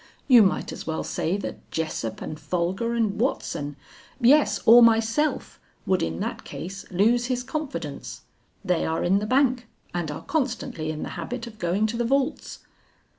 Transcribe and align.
You 0.27 0.41
might 0.41 0.71
as 0.71 0.87
well 0.87 1.03
say 1.03 1.37
that 1.37 1.69
Jessup 1.69 2.23
and 2.23 2.39
Folger 2.39 2.95
and 2.95 3.19
Watson 3.21 3.75
yes, 4.19 4.59
or 4.65 4.81
myself, 4.81 5.59
would 5.85 6.01
in 6.01 6.19
that 6.21 6.43
case 6.43 6.89
lose 6.89 7.27
his 7.27 7.43
confidence. 7.43 8.21
They 8.65 8.83
are 8.83 9.03
in 9.03 9.19
the 9.19 9.27
bank, 9.27 9.67
and 9.93 10.09
are 10.09 10.23
constantly 10.23 10.89
in 10.89 11.03
the 11.03 11.09
habit 11.19 11.45
of 11.45 11.59
going 11.59 11.85
to 11.85 11.97
the 11.97 12.05
vaults." 12.05 12.65